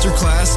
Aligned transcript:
Masterclass 0.00 0.56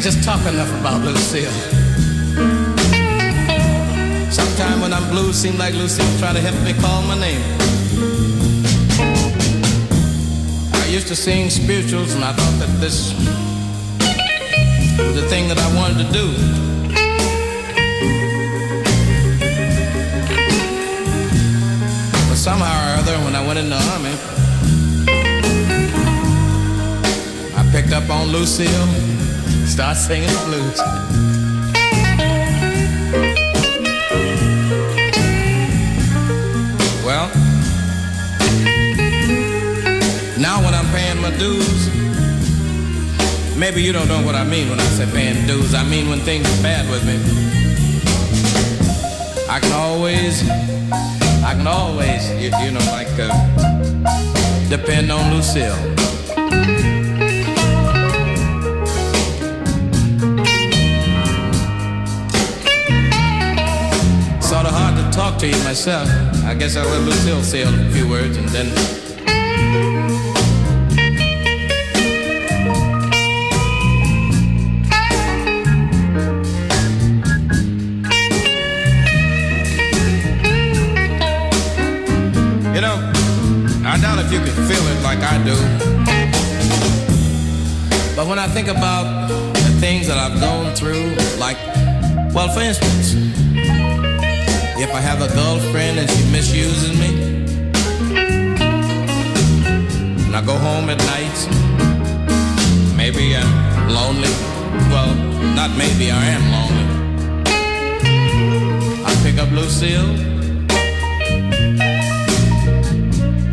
just 0.00 0.24
talk 0.24 0.40
enough 0.46 0.72
about 0.80 1.02
Lucille. 1.02 1.52
Sometime 4.30 4.80
when 4.80 4.94
I'm 4.94 5.10
blue, 5.10 5.34
seem 5.34 5.58
like 5.58 5.74
Lucille 5.74 6.18
try 6.18 6.32
to 6.32 6.40
help 6.40 6.56
me 6.64 6.72
call 6.80 7.02
my 7.02 7.18
name. 7.20 7.42
I 10.72 10.86
used 10.86 11.06
to 11.08 11.14
sing 11.14 11.50
spirituals, 11.50 12.14
and 12.14 12.24
I 12.24 12.32
thought 12.32 12.58
that 12.60 12.80
this 12.80 13.12
was 14.98 15.20
the 15.20 15.28
thing 15.28 15.48
that 15.48 15.58
I 15.58 15.68
wanted 15.76 15.98
to 16.06 16.12
do. 16.12 16.32
But 22.28 22.36
somehow 22.36 22.72
or 22.72 23.00
other, 23.00 23.18
when 23.24 23.34
I 23.34 23.46
went 23.46 23.58
in 23.58 23.68
the 23.68 23.80
army, 23.92 24.16
I 27.54 27.70
picked 27.70 27.92
up 27.92 28.08
on 28.08 28.28
Lucille, 28.28 28.88
start 29.70 29.96
singing 29.96 30.28
the 30.28 30.42
blues. 30.46 30.78
Well, 37.06 37.28
now 40.40 40.60
when 40.64 40.74
I'm 40.74 40.90
paying 40.90 41.22
my 41.22 41.30
dues, 41.38 41.88
maybe 43.56 43.80
you 43.80 43.92
don't 43.92 44.08
know 44.08 44.20
what 44.26 44.34
I 44.34 44.42
mean 44.42 44.68
when 44.68 44.80
I 44.80 44.84
say 44.86 45.06
paying 45.12 45.46
dues. 45.46 45.72
I 45.72 45.84
mean 45.84 46.08
when 46.08 46.18
things 46.18 46.46
are 46.46 46.62
bad 46.64 46.90
with 46.90 47.06
me. 47.06 47.16
I 49.48 49.60
can 49.60 49.72
always, 49.72 50.42
I 51.44 51.54
can 51.54 51.68
always, 51.68 52.28
you, 52.32 52.50
you 52.64 52.72
know, 52.72 52.84
like 52.90 53.08
uh, 53.20 53.30
depend 54.68 55.12
on 55.12 55.32
Lucille. 55.32 55.78
To 65.40 65.48
you 65.48 65.64
myself. 65.64 66.06
I 66.44 66.54
guess 66.54 66.76
I'll 66.76 66.86
let 66.86 67.00
Lucille 67.00 67.42
say 67.42 67.62
a 67.62 67.90
few 67.92 68.06
words 68.06 68.36
and 68.36 68.46
then. 68.50 68.66
You 82.74 82.82
know, 82.82 82.96
I 83.86 83.96
doubt 83.98 84.18
if 84.18 84.30
you 84.30 84.40
can 84.40 84.54
feel 84.68 84.84
it 84.88 85.02
like 85.02 85.20
I 85.20 85.42
do. 85.42 85.56
But 88.14 88.26
when 88.26 88.38
I 88.38 88.46
think 88.46 88.68
about 88.68 89.28
the 89.54 89.76
things 89.80 90.06
that 90.08 90.18
I've 90.18 90.38
gone 90.38 90.74
through, 90.74 91.14
like, 91.38 91.56
well, 92.34 92.52
for 92.52 92.60
instance, 92.60 93.29
if 94.82 94.94
I 94.94 95.00
have 95.00 95.20
a 95.20 95.28
girlfriend 95.34 95.98
and 95.98 96.10
she 96.10 96.24
misuses 96.32 96.98
me, 96.98 97.10
and 100.24 100.34
I 100.34 100.42
go 100.44 100.56
home 100.56 100.88
at 100.88 100.96
night, 101.14 101.38
maybe 102.96 103.36
I'm 103.36 103.88
lonely. 103.88 104.32
Well, 104.88 105.14
not 105.54 105.76
maybe, 105.76 106.10
I 106.10 106.24
am 106.36 106.44
lonely. 106.56 106.86
I 109.04 109.14
pick 109.22 109.38
up 109.38 109.50
Lucille, 109.50 110.14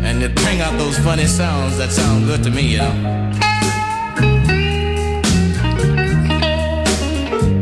and 0.06 0.22
it 0.22 0.34
bring 0.36 0.62
out 0.62 0.78
those 0.78 0.98
funny 0.98 1.26
sounds 1.26 1.76
that 1.76 1.90
sound 1.90 2.26
good 2.26 2.42
to 2.44 2.50
me, 2.50 2.62
you 2.72 2.78
know. 2.78 2.94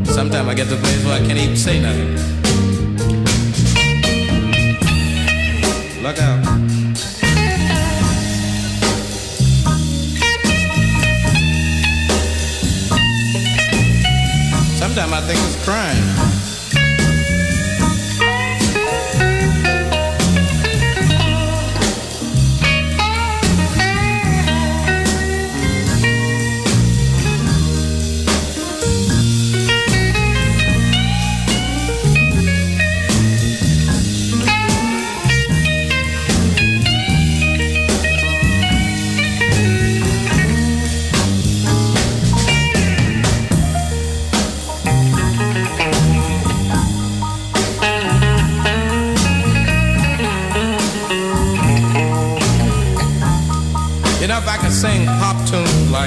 Sometimes 0.04 0.48
I 0.48 0.54
get 0.54 0.68
to 0.68 0.74
a 0.76 0.78
place 0.78 1.04
where 1.04 1.20
I 1.20 1.26
can't 1.26 1.38
even 1.38 1.56
say 1.56 1.80
nothing. 1.80 2.35
Look 6.06 6.20
out. 6.20 6.44
Sometimes 14.78 15.12
I 15.12 15.20
think 15.26 15.40
it's 15.40 15.64
crime. 15.64 16.15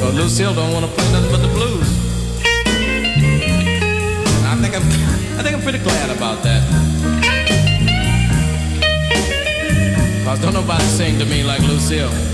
But 0.00 0.14
Lucille 0.14 0.54
don't 0.54 0.72
want 0.72 0.86
to 0.86 0.92
play 0.92 1.12
nothing 1.12 1.30
but 1.30 1.42
the 1.42 1.48
blues. 1.48 1.88
And 4.38 4.46
I 4.46 4.56
think 4.62 4.74
I'm, 4.76 4.86
I 5.38 5.42
think 5.42 5.54
I'm 5.56 5.62
pretty 5.62 5.78
glad 5.78 6.10
about 6.16 6.42
that. 6.42 6.62
Cause 10.24 10.40
don't 10.40 10.54
nobody 10.54 10.84
sing 10.84 11.18
to 11.18 11.26
me 11.26 11.42
like 11.44 11.60
Lucille. 11.60 12.31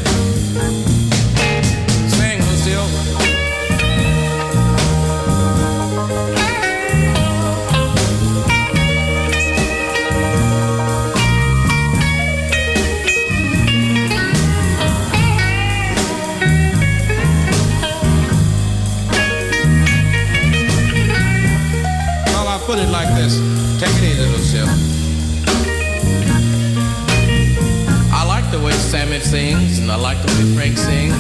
Sings, 29.23 29.79
and 29.79 29.91
I 29.91 29.97
like 29.97 30.19
the 30.19 30.29
way 30.29 30.55
Frank 30.55 30.79
sings. 30.79 31.15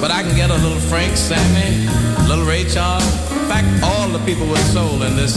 But 0.00 0.10
I 0.10 0.22
can 0.22 0.34
get 0.36 0.50
a 0.50 0.54
little 0.54 0.78
Frank, 0.78 1.16
Sammy, 1.16 1.86
little 2.28 2.44
Ray 2.44 2.64
Charles, 2.64 3.04
in 3.30 3.48
fact, 3.48 3.66
all 3.84 4.08
the 4.08 4.24
people 4.24 4.46
with 4.46 4.64
soul 4.72 5.02
in 5.02 5.16
this 5.16 5.36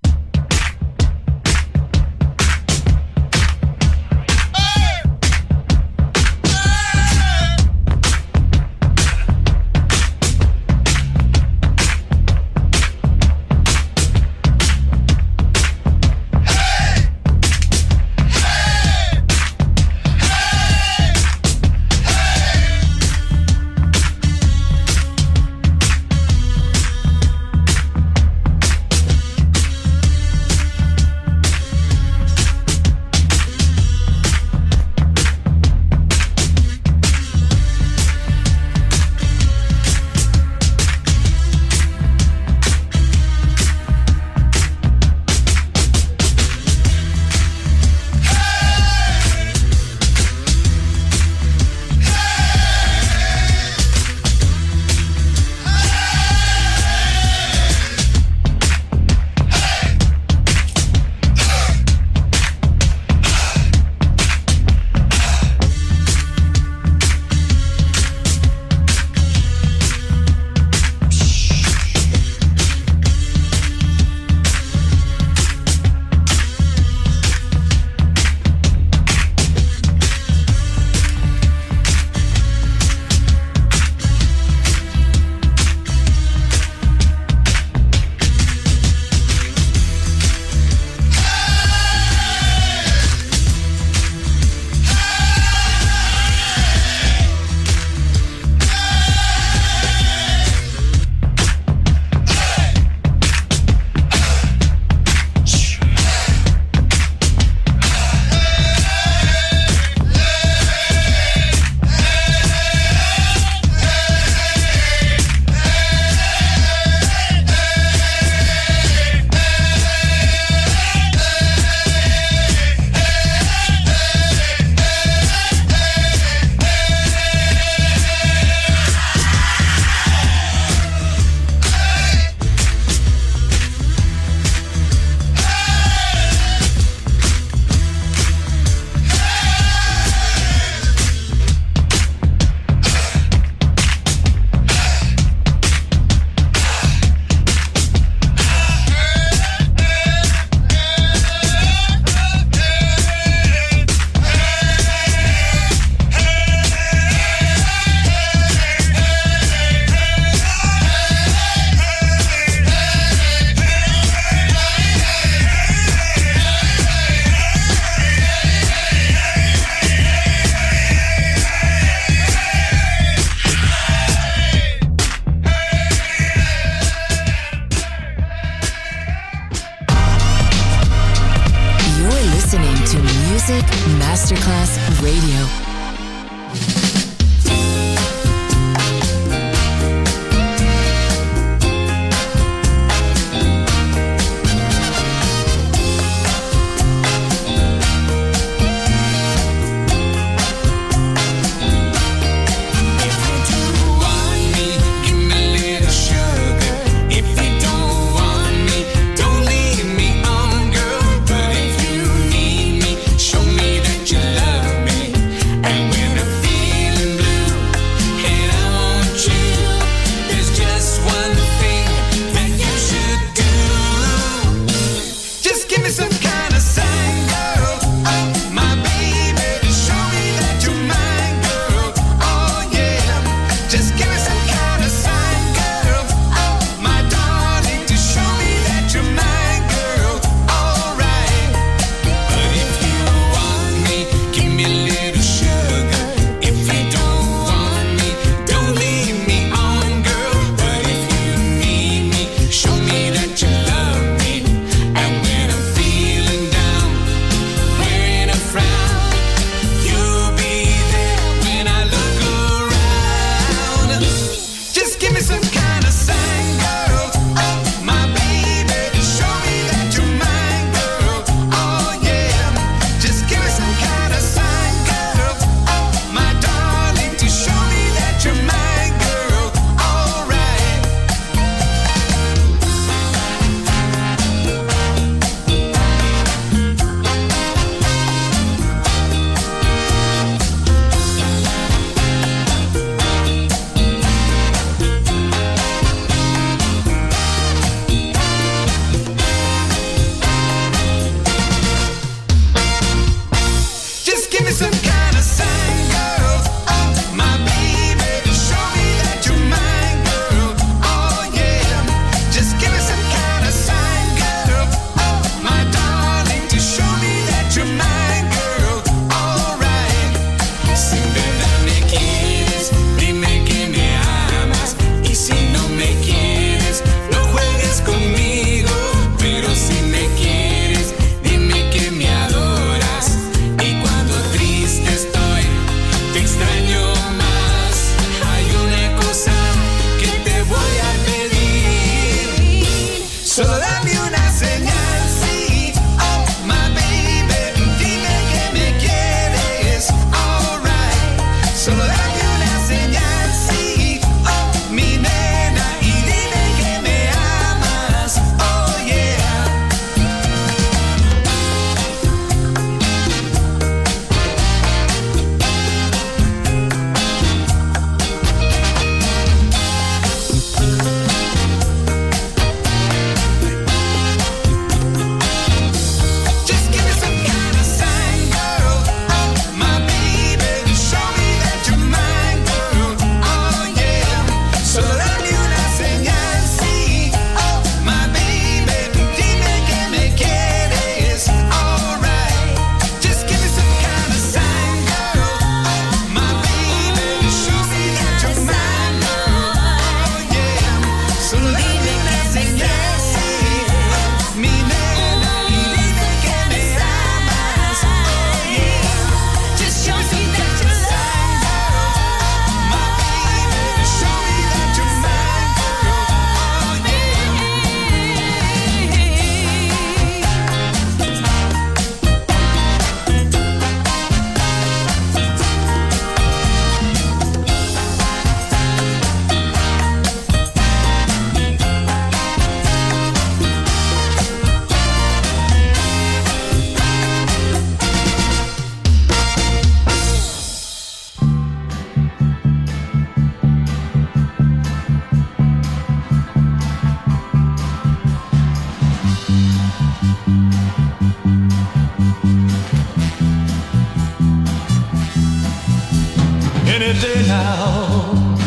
any 456.81 456.99
day 456.99 457.27
now. 457.27 458.37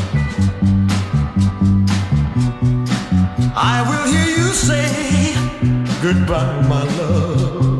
I 3.56 3.84
will 3.88 4.06
hear 4.12 4.28
you 4.38 4.52
say 4.52 5.34
goodbye, 6.02 6.60
my 6.68 6.82
love. 6.98 7.73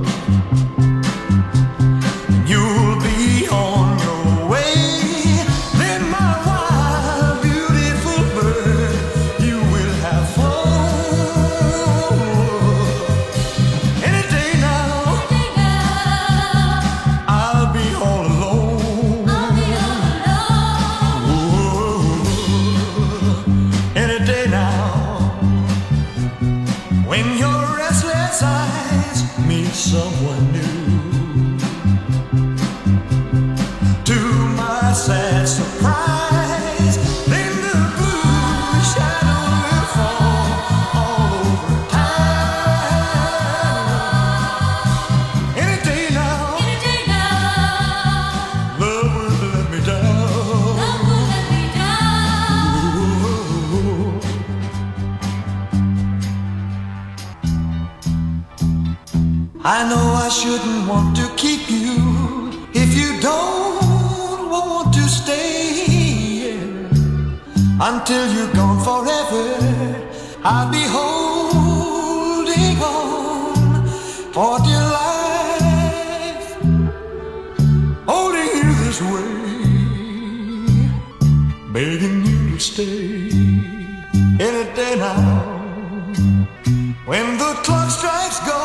the 87.45 87.55
clock 87.63 87.91
strikes 87.91 88.41
go, 88.49 88.61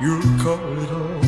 you'll 0.00 0.38
call 0.42 0.82
it 0.82 0.90
off. 1.02 1.22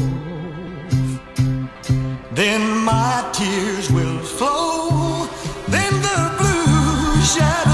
Then 2.32 2.62
my 2.84 3.30
tears 3.32 3.90
will 3.92 4.18
flow, 4.18 5.28
then 5.68 5.92
the 6.08 6.20
blue 6.38 7.20
shadow. 7.32 7.73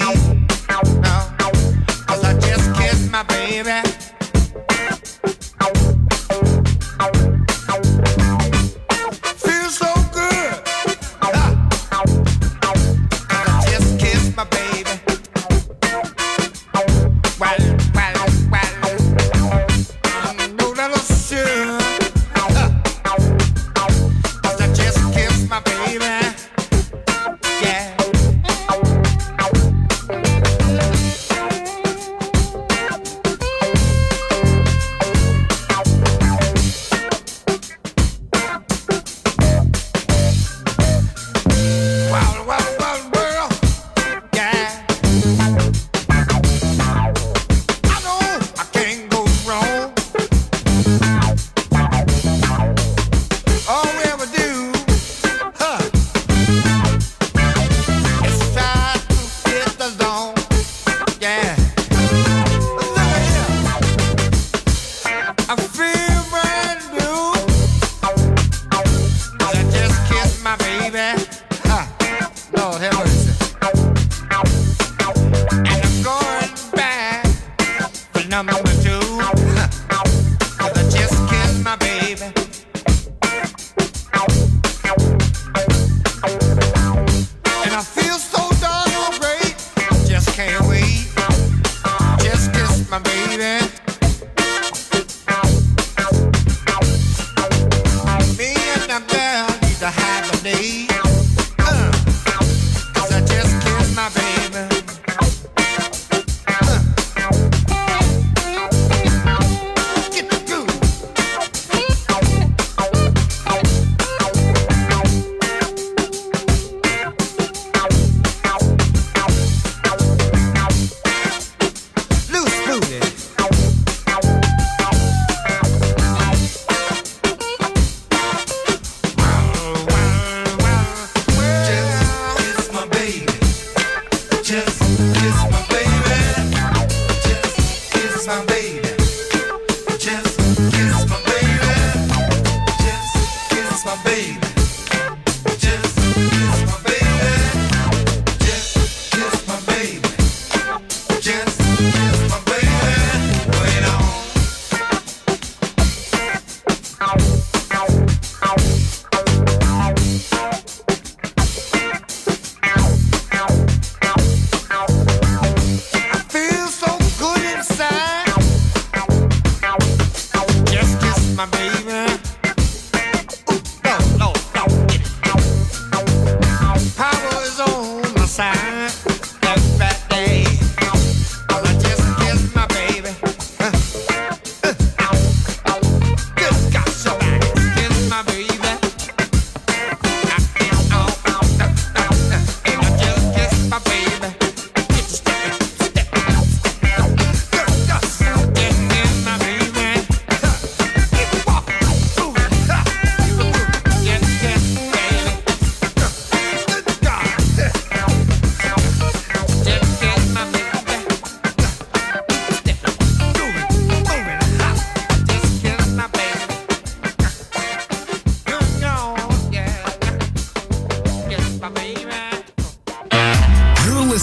Cause 0.00 0.16
I 2.24 2.38
just 2.40 2.74
kissed 2.74 3.10
my 3.10 3.22
baby. 3.24 3.99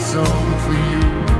song 0.00 0.58
for 0.60 0.72
you. 0.72 1.39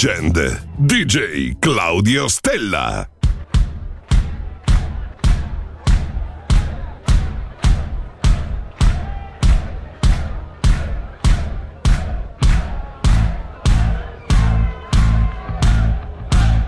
Legend. 0.00 0.36
DJ 0.76 1.58
Claudio 1.58 2.28
Stella. 2.28 3.08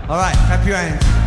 All 0.09 0.17
right, 0.17 0.35
clap 0.35 0.65
hands. 0.75 1.20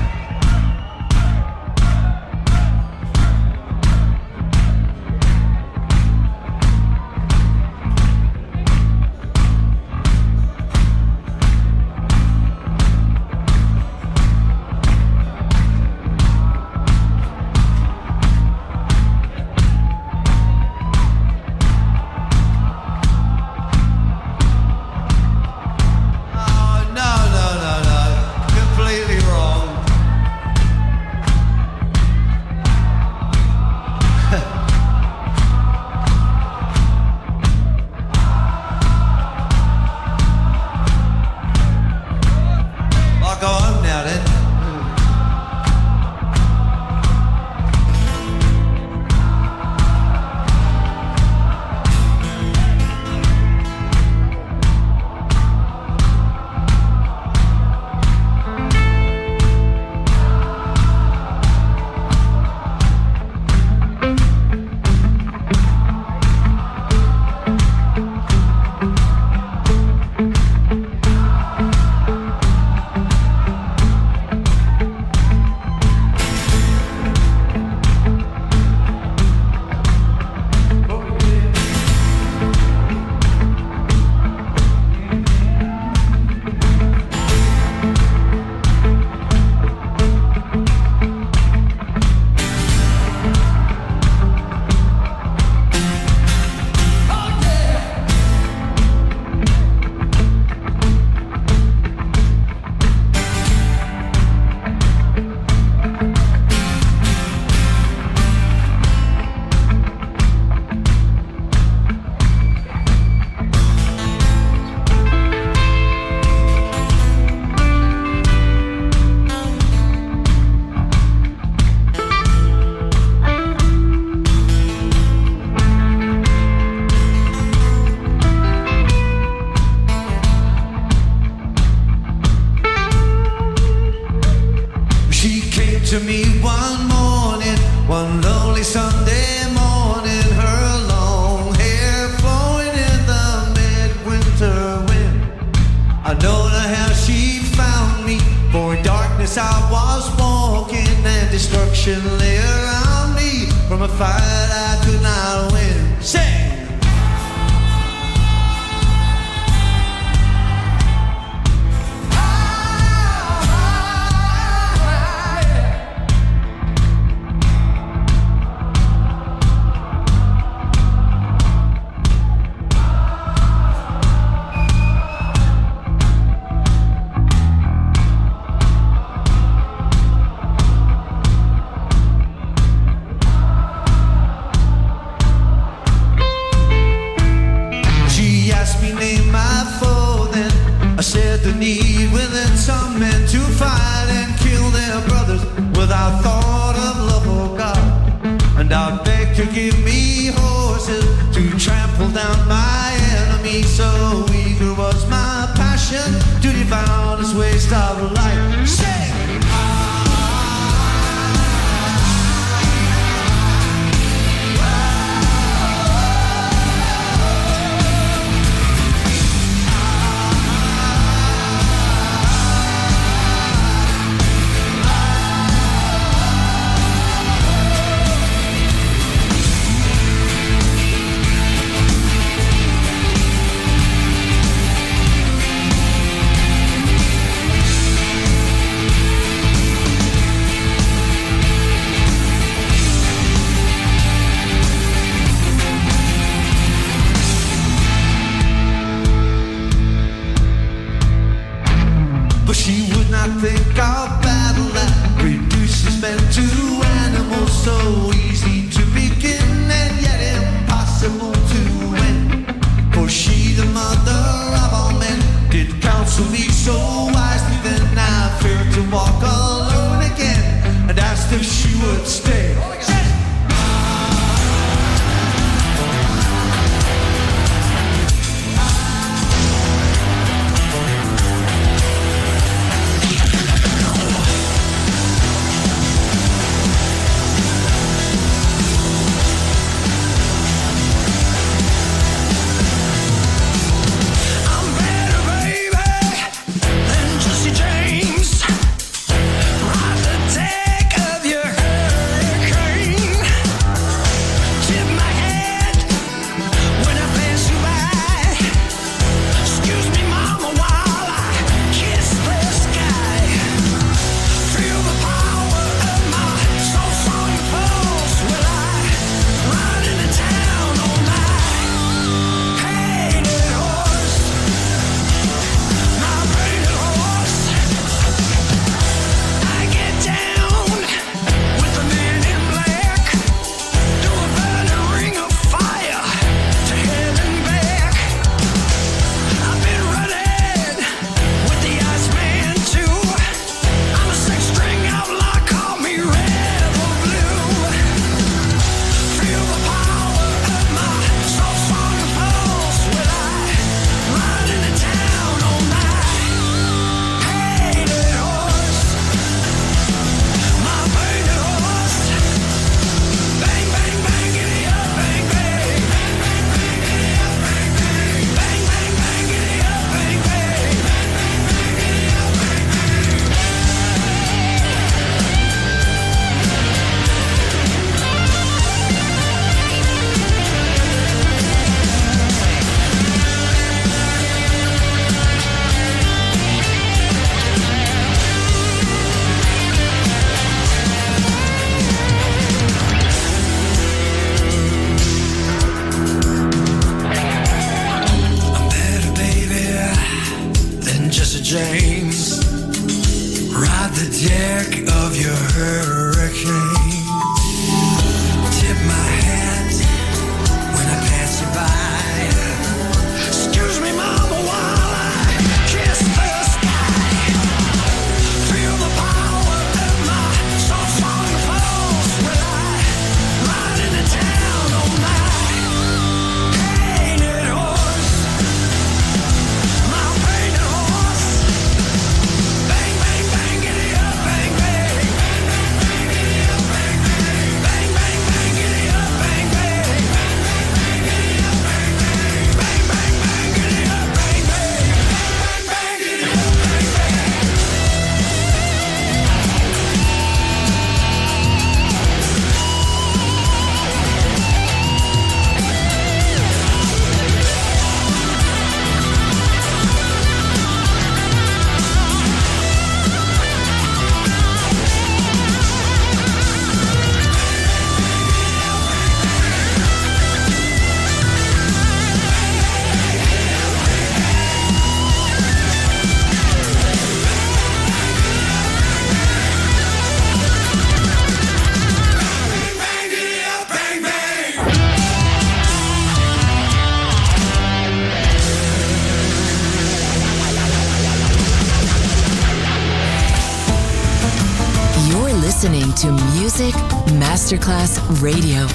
Radio, 498.24 498.66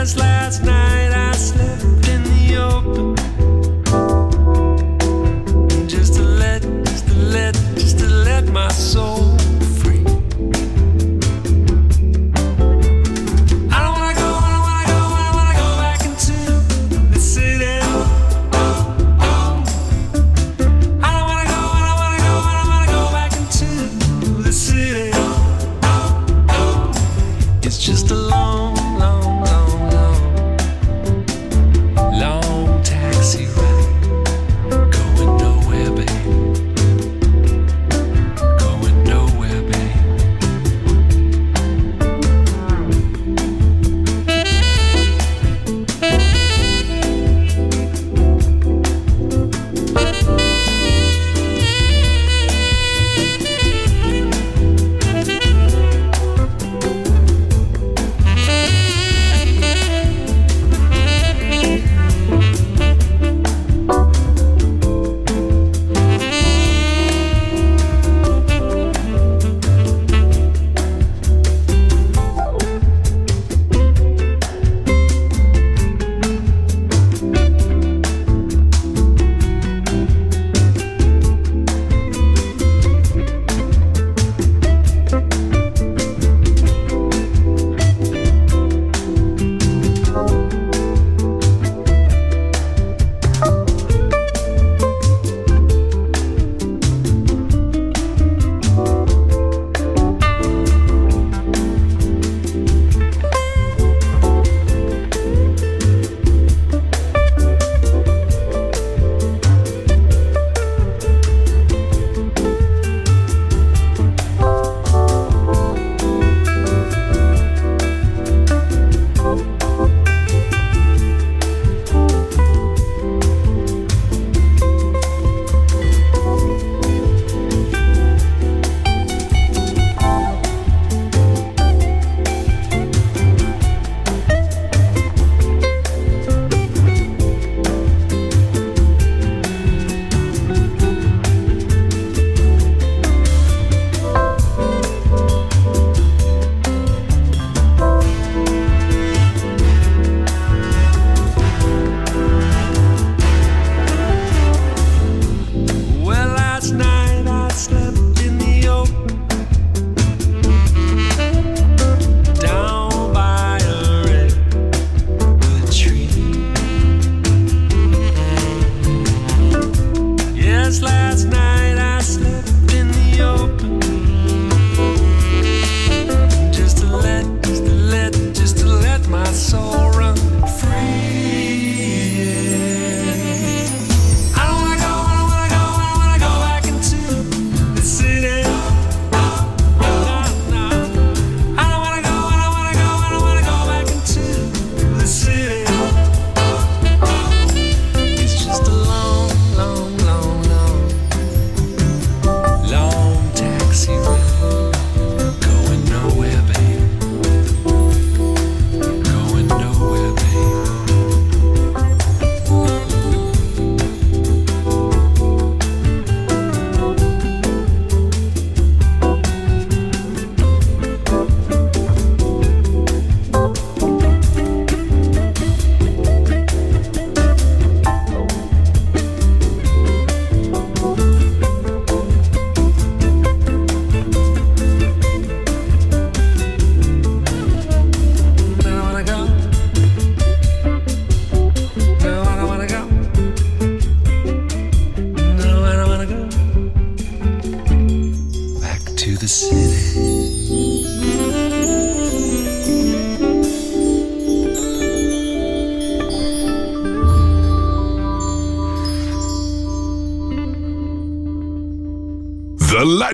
Just 0.00 0.16
last 0.16 0.62
night 0.62 1.12
I 1.12 1.32
slept. 1.32 1.99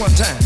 one 0.00 0.10
time. 0.14 0.43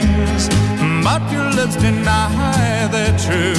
things, 0.00 0.48
but 1.04 1.22
your 1.30 1.50
lips 1.50 1.76
deny 1.76 2.88
they're 2.90 3.18
true. 3.18 3.54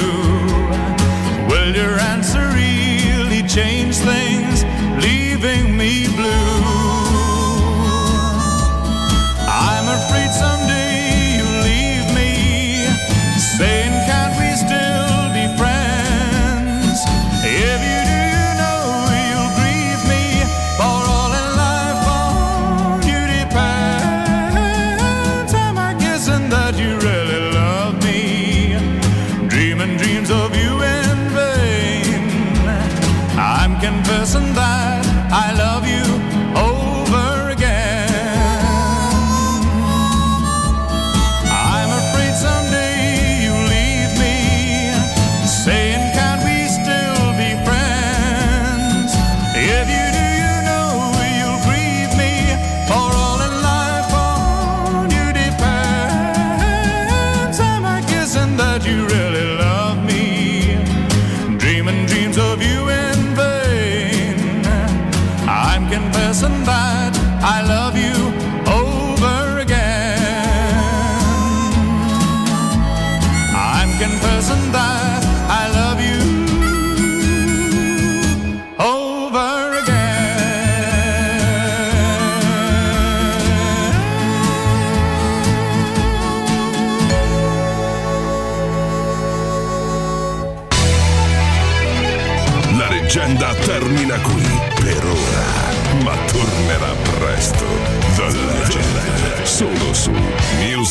Will 1.48 1.74
your 1.74 1.98
answer 2.12 2.44
really 2.54 3.42
change 3.42 3.96
things? 3.96 4.55